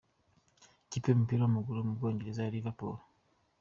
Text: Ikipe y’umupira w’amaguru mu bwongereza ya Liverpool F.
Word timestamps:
Ikipe 0.85 1.05
y’umupira 1.09 1.39
w’amaguru 1.43 1.85
mu 1.87 1.97
bwongereza 1.97 2.39
ya 2.43 2.53
Liverpool 2.55 2.95
F. 2.97 3.01